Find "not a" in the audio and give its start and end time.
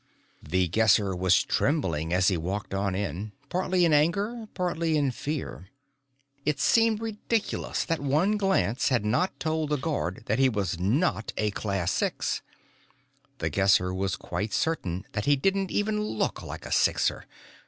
10.79-11.51